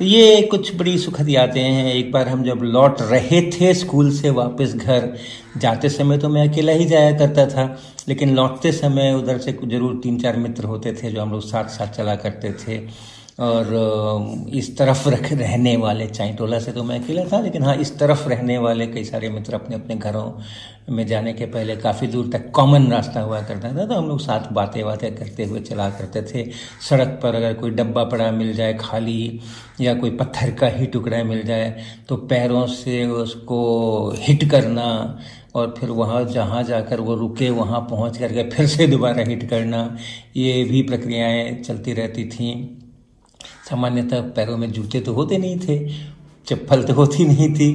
ये 0.00 0.42
कुछ 0.42 0.74
बड़ी 0.76 0.96
सुखद 0.98 1.28
यादें 1.28 1.60
हैं। 1.60 1.92
एक 1.94 2.10
बार 2.12 2.28
हम 2.28 2.42
जब 2.44 2.60
लौट 2.62 3.00
रहे 3.02 3.40
थे 3.52 3.72
स्कूल 3.74 4.10
से 4.10 4.30
वापस 4.30 4.74
घर, 4.74 5.12
जाते 5.56 5.88
समय 5.88 6.18
तो 6.18 6.28
मैं 6.28 6.48
अकेला 6.48 6.72
ही 6.72 6.84
जाया 6.84 7.16
करता 7.18 7.46
था, 7.46 7.64
लेकिन 8.08 8.34
लौटते 8.36 8.72
समय 8.72 9.12
उधर 9.14 9.38
से 9.38 9.52
ज़रूर 9.64 10.00
तीन 10.02 10.18
चार 10.18 10.36
मित्र 10.36 10.64
होते 10.64 10.92
थे 10.92 11.10
जो 11.10 11.22
हम 11.22 11.32
लोग 11.32 11.42
साथ 11.42 11.68
साथ 11.68 11.96
चला 11.96 12.14
करते 12.16 12.52
थे। 12.60 12.78
और 13.38 14.48
इस 14.54 14.76
तरफ़ 14.78 15.08
रख, 15.08 15.32
रहने 15.32 15.76
वाले 15.76 16.06
चाइटोला 16.08 16.58
से 16.58 16.72
तो 16.72 16.82
मैं 16.84 16.98
अकेला 17.00 17.24
था, 17.24 17.40
लेकिन 17.40 17.62
हाँ 17.62 17.74
इस 17.76 17.98
तरफ़ 17.98 18.28
रहने 18.28 18.56
वाले 18.58 18.86
कई 18.86 19.04
सारे 19.04 19.28
मित्र 19.30 19.54
अपने 19.54 19.76
अपने 19.76 19.96
घरों 19.96 20.32
में 20.90 21.06
जाने 21.06 21.32
के 21.32 21.46
पहले 21.46 21.76
काफ़ी 21.76 22.06
दूर 22.06 22.28
तक 22.32 22.50
कॉमन 22.54 22.90
रास्ता 22.92 23.20
हुआ 23.20 23.40
करता 23.42 23.72
था 23.76 23.84
तो 23.86 23.94
हम 23.94 24.08
लोग 24.08 24.20
साथ 24.20 24.50
बातें 24.52 24.84
बातें 24.84 25.14
करते 25.16 25.44
हुए 25.44 25.60
चला 25.60 25.88
करते 25.90 26.22
थे। 26.24 26.44
सड़क 26.88 27.18
पर 27.22 27.34
अगर 27.34 27.54
कोई 27.54 27.70
डब्बा 27.70 28.04
पड़ा 28.04 28.30
मिल 28.32 28.52
जाए 28.54 28.74
खाली, 28.74 29.40
या 29.80 29.94
कोई 29.94 30.10
पत्थर 30.16 30.50
का 30.50 30.66
ही 30.68 30.86
टुकड़ा 30.86 31.22
मिल 31.24 31.42
जाए 31.46 31.70
तो 32.08 32.16
पैरों 32.26 32.66
से 32.66 33.04
उसको 33.06 33.60
हिट 34.18 34.50
करना 34.50 34.88
और 35.54 35.74
फिर 35.78 35.90
वहाँ 35.92 36.24
जहाँ 36.26 36.62
जाकर 36.64 37.00
वो 37.00 37.14
रुके, 37.14 37.50
वहाँ 37.50 37.80
पहुँच 37.90 38.18
करके 38.18 38.48
फिर 38.50 38.66
से 38.66 38.86
दोबारा 38.86 39.24
हिट 39.24 39.48
करना, 39.50 39.96
ये 40.36 40.62
भी 40.64 40.82
प्रक्रियाएँ 40.82 41.62
चलती 41.62 41.92
रहती 41.92 42.24
थीं। 42.28 42.77
सामान्यतः 43.70 44.20
पैरों 44.36 44.56
में 44.56 44.70
जूते 44.72 45.00
तो 45.00 45.12
होते 45.12 45.38
नहीं 45.38 45.58
थे, 45.58 45.78
चप्पल 46.46 46.82
तो 46.82 46.92
होती 46.94 47.24
नहीं 47.24 47.52
थी। 47.54 47.74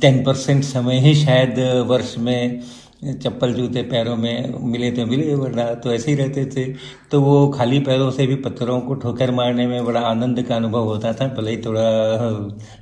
टेन 0.00 0.22
परसेंट 0.24 0.62
समय 0.64 0.98
ही 1.00 1.14
शायद 1.16 1.58
वर्ष 1.88 2.14
में 2.18 2.62
चप्पल 3.02 3.52
जूते 3.54 3.82
पैरों 3.82 4.16
में 4.16 4.54
मिले 4.62 4.90
तो 4.90 5.04
मिले, 5.06 5.34
वरना 5.34 5.64
तो 5.74 5.92
ऐसे 5.92 6.10
ही 6.10 6.16
रहते 6.16 6.44
थे। 6.46 6.64
तो 7.10 7.20
वो 7.20 7.46
खाली 7.48 7.78
पैरों 7.80 8.10
से 8.10 8.26
भी 8.26 8.34
पत्थरों 8.36 8.80
को 8.80 8.94
ठोकर 8.94 9.30
मारने 9.30 9.66
में 9.66 9.84
बड़ा 9.84 10.00
आनंद 10.00 10.42
का 10.42 10.56
अनुभव 10.56 10.84
होता 10.84 11.12
था, 11.12 11.26
भले 11.28 11.50
ही 11.50 11.56
थोड़ा 11.56 11.84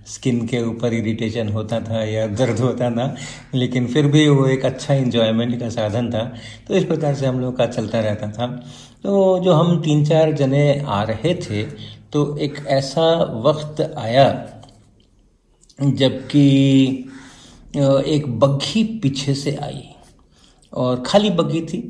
स्किन 0.06 0.46
के 0.46 0.62
ऊपर 0.62 0.94
इरिटेशन 0.94 1.48
होता 1.48 1.80
था 1.80 2.02
या 2.04 2.26
दर्द 2.26 2.60
होता 2.60 2.90
था, 2.90 3.14
लेकिन 3.54 3.86
फिर 3.86 4.06
भी 4.06 4.28
वो 4.28 4.46
एक 4.46 4.64
अच्छा 4.64 4.94
इन्जॉयमेंट 4.94 5.58
का 5.60 5.68
साधन 5.68 6.10
था। 6.10 6.24
तो 6.68 6.74
इस 6.74 6.84
प्रकार 6.84 7.14
से 7.14 7.26
हम 7.26 7.40
लोग 7.40 7.56
का 7.56 7.66
चलता 7.68 8.00
रहता 8.00 8.30
था। 8.30 8.46
तो 9.02 9.38
जो 9.44 9.52
हम 9.52 9.80
तीन 9.82 10.04
चार 10.04 10.32
जने 10.32 10.84
आ 10.88 11.02
रहे 11.02 11.34
थे 11.42 11.62
तो 12.12 12.36
एक 12.36 12.58
ऐसा 12.66 13.10
वक्त 13.46 13.80
आया 13.98 14.30
जबकि 15.78 16.44
एक 18.06 18.24
बग्घी 18.40 18.84
पीछे 19.02 19.34
से 19.34 19.54
आई 19.56 19.84
और 20.72 21.02
खाली 21.06 21.30
बग्घी 21.30 21.60
थी 21.60 21.80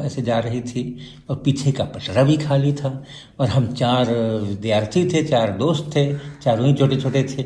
ऐसे 0.00 0.22
जा 0.22 0.38
रही 0.38 0.60
थी 0.60 0.84
और 1.30 1.36
पीछे 1.36 1.72
का 1.72 1.84
पटरा 1.84 2.22
भी 2.22 2.36
खाली 2.36 2.72
था 2.72 3.04
और 3.40 3.48
हम 3.48 3.66
चार 3.74 4.10
विद्यार्थी 4.42 5.04
थे, 5.10 5.22
चार 5.22 5.50
दोस्त 5.50 5.90
थे, 5.96 6.06
चारों 6.42 6.66
ही 6.66 6.74
छोटे 6.74 6.96
छोटे 6.96 7.22
थे। 7.24 7.42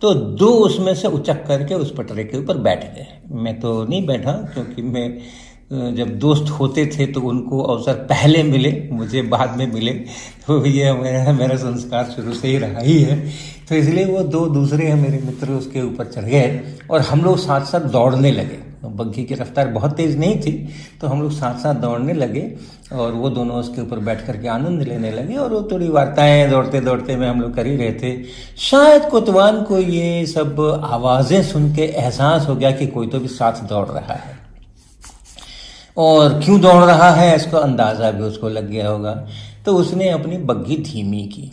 तो 0.00 0.14
दो 0.14 0.46
उसमें 0.46 0.94
से 0.94 1.08
उचक 1.08 1.46
करके 1.46 1.74
उस 1.74 1.94
पटरे 1.94 2.24
के 2.24 2.38
ऊपर 2.38 2.58
बैठ 2.58 2.84
गए। 2.94 3.06
मैं 3.30 3.58
तो 3.60 3.84
नहीं 3.84 4.06
बैठा 4.06 4.32
क्योंकि 4.32 4.82
मैं 4.82 5.06
जब 5.70 6.18
दोस्त 6.18 6.50
होते 6.50 6.84
थे 6.88 7.06
तो 7.06 7.20
उनको 7.22 7.62
अवसर 7.62 7.94
पहले 8.04 8.42
मिले, 8.42 8.70
मुझे 8.92 9.22
बाद 9.24 9.56
में 9.56 9.66
मिले। 9.72 9.92
तो 10.46 10.64
ये 10.66 10.92
मेरा 10.94 11.32
मेरा 11.32 11.56
संस्कार 11.58 12.04
शुरू 12.06 12.34
से 12.34 12.48
ही 12.48 12.58
रहा 12.58 12.80
ही 12.80 12.98
है। 13.00 13.18
तो 13.68 13.74
इसलिए 13.74 14.04
वो 14.06 14.22
दो 14.24 14.46
दूसरे 14.48 14.86
हैं, 14.86 14.94
मेरे 14.96 15.18
मित्र 15.24 15.52
उसके 15.52 15.82
ऊपर 15.82 16.06
चढ़ 16.06 16.24
गए 16.24 16.60
और 16.90 17.00
हम 17.00 17.24
लोग 17.24 17.38
साथ 17.38 17.66
साथ 17.66 17.90
दौड़ने 17.90 18.32
लगे। 18.32 18.66
बग्घी 18.86 19.24
की 19.24 19.34
रफ्तार 19.34 19.68
बहुत 19.68 19.96
तेज 19.96 20.18
नहीं 20.18 20.38
थी 20.40 20.52
तो 21.00 21.06
हम 21.06 21.22
लोग 21.22 21.32
साथ 21.32 21.58
साथ 21.58 21.74
दौड़ने 21.74 22.12
लगे 22.12 22.42
और 22.92 23.12
वो 23.12 23.30
दोनों 23.30 23.56
उसके 23.56 23.80
ऊपर 23.80 23.98
बैठ 23.98 24.24
करके 24.26 24.48
आनंद 24.48 24.82
लेने 24.82 25.10
लगे 25.10 25.36
और 25.36 25.52
वो 25.52 25.62
थोड़ी 25.72 25.88
वार्ताएँ 25.88 26.48
दौड़ते 26.50 26.80
दौड़ते 26.80 27.16
में 27.16 27.28
हम 27.28 27.40
लोग 27.40 27.54
कर 27.54 27.66
ही 27.66 27.76
रहे 27.76 27.92
थे। 27.92 28.16
शायद 28.60 29.08
कोतवान 29.10 29.62
को 29.62 29.78
ये 29.78 30.24
सब 30.26 30.60
आवाज़ें 30.84 31.42
सुन 31.42 31.72
के 31.74 31.82
एहसास 31.82 32.48
हो 32.48 32.56
गया 32.56 32.70
कि 32.70 32.86
कोई 32.86 33.06
तो 33.06 33.20
भी 33.20 33.28
साथ 33.28 33.64
दौड़ 33.68 33.86
रहा 33.88 34.14
है। 34.14 34.37
और 35.98 36.40
क्यों 36.40 36.60
दौड़ 36.60 36.82
रहा 36.84 37.10
है 37.10 37.34
इसका 37.36 37.58
अंदाज़ा 37.58 38.10
भी 38.10 38.22
उसको 38.22 38.48
लग 38.48 38.68
गया 38.70 38.88
होगा। 38.88 39.12
तो 39.66 39.74
उसने 39.76 40.08
अपनी 40.10 40.36
बग्घी 40.38 40.76
धीमी 40.84 41.22
की। 41.26 41.50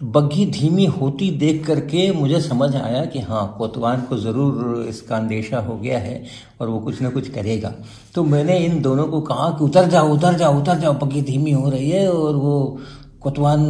तो 0.00 0.06
बग्घी 0.06 0.44
धीमी 0.46 0.84
होती 0.86 1.30
देख 1.30 1.66
करके 1.66 2.10
मुझे 2.12 2.40
समझ 2.40 2.74
आया 2.76 3.04
कि 3.04 3.20
हाँ 3.20 3.54
कोतवान 3.58 4.00
को 4.00 4.16
ज़रूर 4.16 4.86
इसका 4.88 5.16
अंदेशा 5.16 5.58
हो 5.58 5.76
गया 5.76 5.98
है 5.98 6.22
और 6.60 6.68
वो 6.68 6.78
कुछ 6.78 7.00
ना 7.02 7.10
कुछ 7.10 7.28
करेगा। 7.28 7.72
तो 8.14 8.24
मैंने 8.24 8.58
इन 8.58 8.80
दोनों 8.82 9.06
को 9.06 9.20
कहा 9.20 9.50
कि 9.50 9.64
उतर 9.64 9.88
जाओ 9.88 10.14
उतर 10.14 10.34
जाओ 10.34 10.60
उतर 10.60 10.78
जाओ 10.78 10.94
बग्घी 10.98 11.22
धीमी 11.22 11.50
हो 11.50 11.70
रही 11.70 11.90
है 11.90 12.08
और 12.12 12.36
वो 12.36 12.78
कोतवान 13.20 13.64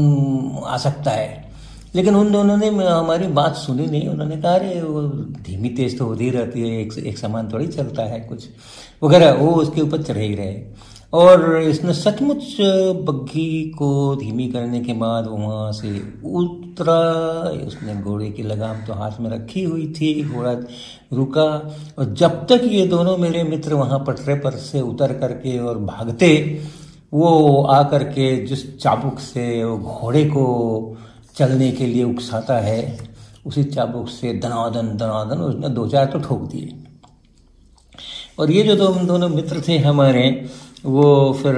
आ 0.66 0.76
सकता 0.76 1.10
है। 1.10 1.46
लेकिन 1.94 2.14
उन 2.14 2.32
दोनों 2.32 2.56
ने 2.56 2.68
हमारी 2.68 3.26
बात 3.32 3.54
सुनी 3.56 3.86
नहीं। 3.86 4.08
उन्होंने 4.08 4.36
कहा 4.36 4.52
अरे 4.54 4.80
वो 4.82 5.02
धीमी 5.42 5.68
तेज 5.68 5.98
तो 5.98 6.04
होती 6.04 6.30
रहती 6.30 6.60
है 6.60 6.80
एक, 6.80 6.92
एक 6.98 7.18
समान 7.18 7.48
थोड़ी 7.52 7.66
चलता 7.66 8.02
है 8.02 8.20
कुछ। 8.20 8.48
वगैरह, 9.02 9.32
वो 9.32 9.50
उसके 9.52 9.80
ऊपर 9.80 10.02
चढ़े 10.02 10.26
ही 10.26 10.34
रहे। 10.34 10.62
और 11.12 11.56
इसने 11.58 11.92
सचमुच 11.94 12.56
बग्घी 13.06 13.62
को 13.78 14.16
धीमी 14.16 14.46
करने 14.48 14.80
के 14.80 14.92
बाद 14.92 15.26
वहाँ 15.26 15.70
से 15.72 15.90
उतरा। 16.28 16.98
उसने 17.66 17.94
घोड़े 17.94 18.30
की 18.30 18.42
लगाम 18.42 18.84
तो 18.86 18.92
हाथ 18.92 19.20
में 19.20 19.30
रखी 19.30 19.62
हुई 19.62 19.86
थी, 19.92 20.24
घोड़ा 20.24 20.52
रुका। 21.12 21.44
और 21.98 22.12
जब 22.14 22.46
तक 22.46 22.60
ये 22.64 22.86
दोनों 22.86 23.16
मेरे 23.16 23.42
मित्र 23.42 23.74
वहाँ 23.74 23.98
पटरे 23.98 24.34
पर 24.34 24.50
से 24.52 24.80
उतर 24.80 25.12
करके 25.12 25.58
और 25.58 25.78
भागते, 25.78 26.60
वो 27.14 27.62
आकर 27.64 28.04
के 28.04 28.44
जिस 28.46 28.78
चाबुक 28.78 29.18
से 29.18 29.64
वो 29.64 29.78
घोड़े 29.78 30.24
को 30.24 30.96
चलने 31.36 31.70
के 31.72 31.86
लिए 31.86 32.04
उकसाता 32.04 32.58
है, 32.58 32.98
उसी 33.46 33.64
चाबुक 33.64 34.08
से 34.08 34.32
दनादन 34.34 34.96
दनादन 34.96 35.40
उसने 35.40 35.68
दो 35.68 35.86
चार 35.88 36.06
तो 36.06 36.18
ठोक 36.18 36.42
दिए। 36.42 36.74
और 38.38 38.50
ये 38.50 38.62
जो 38.62 38.76
दो 38.76 38.86
हम 38.86 39.06
दोनों 39.06 39.28
मित्र 39.28 39.62
थे 39.68 39.78
हमारे, 39.78 40.48
वो 40.84 41.32
फिर, 41.42 41.54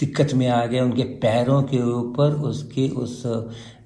दिक्कत 0.00 0.34
में 0.34 0.48
आ 0.48 0.66
गए, 0.66 0.80
उनके 0.80 1.02
पैरों 1.02 1.62
के 1.62 1.82
ऊपर 1.82 2.32
उसके 2.32 2.88
उस 2.88 3.22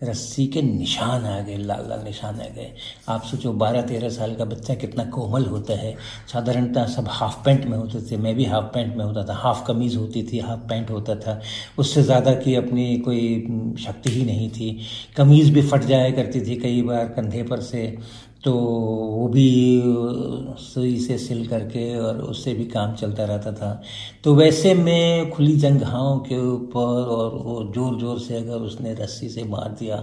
रस्सी 0.02 0.46
के 0.46 0.62
निशान 0.62 1.24
आ 1.24 1.40
गए, 1.40 1.56
लाल 1.56 1.88
लाल 1.88 2.04
निशान 2.04 2.34
आ 2.34 2.44
गए। 2.44 2.72
आप 3.08 3.22
सोचो, 3.22 3.52
बारह 3.52 3.82
तेरह 3.82 4.08
साल 4.08 4.34
का 4.34 4.44
बच्चा 4.44 4.74
कितना 4.74 5.04
कोमल 5.04 5.44
होता 5.44 5.74
है। 5.74 5.96
साधारणतः 6.32 6.86
सब 6.86 7.04
हाफ़ 7.08 7.44
पैंट 7.44 7.64
में 7.64 7.78
होते 7.78 8.00
थे, 8.00 8.16
मैं 8.16 8.34
भी 8.34 8.44
हाफ़ 8.44 8.64
पैंट 8.64 8.96
में 8.96 9.04
होता 9.04 9.24
था 9.24 9.34
हाफ़ 9.34 9.64
कमीज़ 9.66 9.96
होती 9.96 10.22
थी 10.22 10.38
हाफ़ 10.38 10.60
पैंट 10.60 10.90
होता 10.90 11.14
था। 11.14 11.40
उससे 11.78 12.02
ज़्यादा 12.02 12.34
की 12.34 12.54
अपनी 12.54 12.98
कोई 12.98 13.74
शक्ति 13.78 14.10
ही 14.10 14.24
नहीं 14.24 14.50
थी। 14.50 14.80
कमीज़ 15.16 15.52
भी 15.52 15.62
फट 15.62 15.80
जाया 15.80 16.10
करती 16.10 16.40
थी 16.40 16.56
कई 16.56 16.82
बार 16.82 17.04
कंधे 17.04 17.42
पर 17.42 17.60
से। 17.60 17.98
तो 18.44 18.52
वो 18.52 19.28
भी 19.28 19.82
सुई 20.60 20.96
से 21.00 21.16
सिल 21.18 21.46
करके 21.48 21.84
और 21.98 22.18
उससे 22.22 22.54
भी 22.54 22.64
काम 22.66 22.94
चलता 22.94 23.24
रहता 23.24 23.52
था। 23.52 23.82
तो 24.24 24.34
वैसे 24.34 24.74
में 24.74 25.30
खुली 25.30 25.56
जंघाओं 25.58 26.18
के 26.20 26.40
ऊपर 26.42 27.08
और 27.10 27.34
वो 27.44 27.62
ज़ोर 27.74 27.98
ज़ोर 28.00 28.18
से 28.20 28.36
अगर 28.36 28.66
उसने 28.66 28.94
रस्सी 28.94 29.28
से 29.28 29.44
मार 29.46 29.76
दिया 29.80 29.96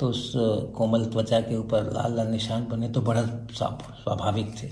तो 0.00 0.08
उस 0.08 0.32
कोमल 0.76 1.04
त्वचा 1.04 1.40
के 1.40 1.56
ऊपर 1.56 1.92
लाल 1.92 2.16
लाल 2.16 2.28
निशान 2.28 2.66
बने 2.70 2.88
तो 2.88 3.00
बड़ा 3.02 3.22
स्वाभाविक 3.52 4.54
थे। 4.62 4.70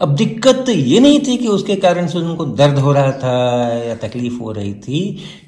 अब 0.00 0.14
दिक्कत 0.16 0.68
ये 0.68 1.00
नहीं 1.00 1.18
थी 1.20 1.36
कि 1.36 1.48
उसके 1.48 1.76
कारण 1.76 2.06
से 2.06 2.18
उनको 2.18 2.44
दर्द 2.46 2.78
हो 2.78 2.92
रहा 2.92 3.12
था 3.18 3.36
या 3.78 3.94
तकलीफ़ 3.98 4.40
हो 4.42 4.52
रही 4.52 4.74
थी। 4.80 5.00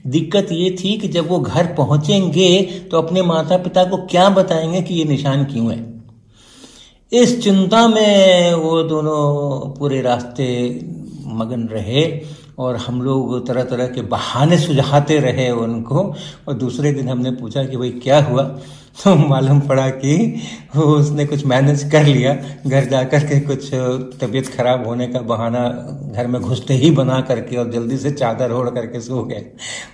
दिक्कत 0.09 0.53
ये 0.53 0.71
थी 0.81 0.97
कि 0.99 1.09
जब 1.09 1.29
वो 1.29 1.39
घर 1.41 1.75
पहुँचेंगे 1.75 2.63
तो 2.91 2.99
अपने 2.99 3.23
माता 3.25 3.57
पिता 3.59 3.85
को 3.85 4.07
क्या 4.07 4.29
बताएँगे 4.31 4.83
कि 4.83 4.95
ये 4.95 5.05
निशान 5.07 5.45
क्यों 5.45 5.73
है? 5.73 5.96
इस 7.13 7.45
चिंता 7.45 7.89
में 7.89 8.55
वो 8.55 8.83
दोनों 8.83 9.79
पूरे 9.79 10.01
रास्ते 10.01 10.81
मगन 11.27 11.69
रहे 11.69 12.21
और 12.59 12.77
हम 12.77 13.03
लोग 13.03 13.47
तरह 13.47 13.65
तरह 13.65 13.87
के 13.87 14.03
बहाने 14.03 14.59
सुझाते 14.59 15.19
रहे 15.19 15.51
उनको। 15.51 16.15
और 16.49 16.55
दूसरे 16.55 16.93
दिन 16.93 17.09
हमने 17.09 17.31
पूछा 17.31 17.65
कि 17.65 17.77
भाई 17.77 17.91
क्या 17.91 18.23
हुआ? 18.23 18.43
तो 18.97 19.15
मालूम 19.15 19.59
पड़ा 19.61 19.89
कि 19.91 20.15
वो 20.77 20.83
उसने 20.83 21.25
कुछ 21.27 21.45
मैनेज 21.47 21.83
कर 21.93 22.05
लिया। 22.05 22.33
घर 22.67 22.85
जा 22.85 23.03
कर 23.05 23.25
के 23.25 23.41
कुछ 23.41 23.69
तबीयत 24.21 24.47
खराब 24.49 24.87
होने 24.87 25.07
का 25.07 25.21
बहाना 25.23 25.69
घर 26.13 26.27
में 26.27 26.41
घुसते 26.43 26.75
ही 26.75 26.91
बना 26.91 27.21
करके 27.21 27.57
और 27.57 27.71
जल्दी 27.73 27.97
से 27.97 28.11
चादर 28.11 28.53
ओढ़ 28.53 28.71
करके 28.71 29.01
सो 29.01 29.23
गए। 29.25 29.45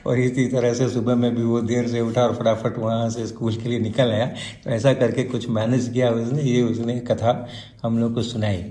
और 0.07 0.19
इसी 0.19 0.47
तरह 0.47 0.75
से 0.75 0.89
सुबह 0.89 1.15
में 1.15 1.35
भी 1.37 1.43
वो 1.43 1.61
देर 1.63 1.89
से 1.89 2.01
उठा 2.01 2.23
और 2.23 2.35
फटाफट 2.35 2.79
वहाँ 2.79 3.11
से 3.11 3.27
स्कूल 3.27 3.57
के 3.57 3.69
लिए 3.69 3.79
निकल 3.81 4.11
आया। 4.11 4.27
तो 4.65 4.71
ऐसा 4.71 4.93
करके 4.95 5.25
कुछ 5.25 5.49
मैनेज 5.51 5.91
किया 5.95 6.11
उसने, 6.11 6.43
ये 6.43 6.63
उसने 6.63 6.99
कथा 7.01 7.49
हम 7.85 7.99
लोग 7.99 8.15
को 8.15 8.23
सुनाई। 8.23 8.65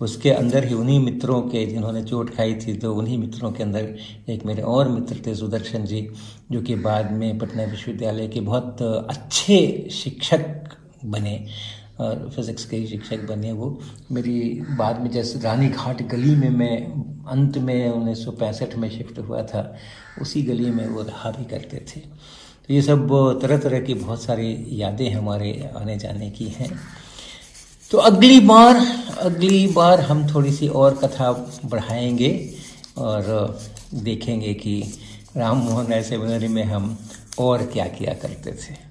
उसके 0.00 0.30
अंदर 0.30 0.64
ही 0.64 0.74
उन्हीं 0.74 0.98
मित्रों 1.00 1.40
के 1.42 1.64
जिन्होंने 1.66 2.02
चोट 2.02 2.34
खाई 2.36 2.54
थी 2.56 2.74
तो 2.74 2.94
उन्हीं 2.94 3.18
मित्रों 3.18 3.50
के 3.52 3.62
अंदर 3.62 3.94
एक 4.30 4.44
मेरे 4.46 4.62
और 4.64 4.88
मित्र 4.88 5.22
थे 5.26 5.34
सुदर्शन 5.34 5.84
जी, 5.84 6.08
जो 6.52 6.62
कि 6.62 6.74
बाद 6.76 7.10
में 7.12 7.38
पटना 7.38 7.64
विश्वविद्यालय 7.64 8.28
के 8.28 8.40
बहुत 8.40 8.82
अच्छे 8.82 9.88
शिक्षक 9.92 10.76
बने, 11.04 11.44
और 12.00 12.30
फिज़िक्स 12.36 12.64
के 12.64 12.76
ही 12.76 12.86
शिक्षक 12.86 13.26
बने 13.28 13.52
वो। 13.52 13.78
मेरी 14.12 14.40
बाद 14.78 15.00
में 15.00 15.10
जैसे 15.10 15.38
रानी 15.40 15.68
घाट 15.68 16.02
गली 16.02 16.34
में 16.36 16.50
मैं, 16.50 16.76
अंत 17.28 17.58
में 17.58 17.90
उन्नीस 17.90 18.24
सौ 18.24 18.30
पैंसठ 18.32 18.76
में 18.76 18.88
शिफ्ट 18.90 19.18
हुआ 19.18 19.42
था, 19.42 19.74
उसी 20.22 20.42
गली 20.42 20.70
में 20.70 20.86
वो 20.86 21.02
रहा 21.02 21.30
भी 21.30 21.44
करते 21.44 21.84
थे। 21.88 22.00
तो 22.00 22.74
ये 22.74 22.82
सब 22.82 23.08
तरह 23.42 23.58
तरह 23.58 23.80
की 23.80 23.94
बहुत 23.94 24.22
सारी 24.22 24.66
यादें 24.70 25.10
हमारे 25.10 25.70
आने 25.76 25.96
जाने 25.98 26.30
की 26.30 26.48
हैं। 26.48 26.70
तो 27.90 27.98
अगली 27.98 28.40
बार 28.40 28.76
अगली 29.18 29.66
बार 29.66 30.00
हम 30.00 30.34
थोड़ी 30.34 30.52
सी 30.52 30.68
और 30.68 30.96
कथा 30.96 31.32
बढ़ाएँगे 31.64 32.54
और 32.98 33.58
देखेंगे 33.94 34.54
कि 34.54 35.00
राम 35.36 35.56
मोहन 35.56 35.92
ऐसे 35.92 36.16
में 36.48 36.64
हम 36.64 36.98
और 37.38 37.62
क्या 37.62 37.86
किया 37.86 38.14
करते 38.14 38.52
थे। 38.52 38.87